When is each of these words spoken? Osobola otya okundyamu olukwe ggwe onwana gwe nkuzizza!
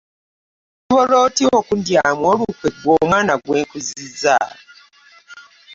Osobola 0.83 1.15
otya 1.25 1.49
okundyamu 1.59 2.23
olukwe 2.31 2.69
ggwe 2.75 2.91
onwana 2.97 3.33
gwe 3.43 3.57
nkuzizza! 3.63 4.37